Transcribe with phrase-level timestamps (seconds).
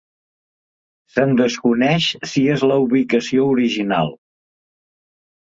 [1.15, 4.11] Se'n desconeix si és la ubicació original.